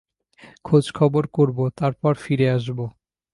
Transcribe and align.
খোঁজখবর 0.65 1.25
করব, 1.27 1.57
তারপর 1.77 2.13
ফিরে 2.15 2.47
আসব। 2.49 2.79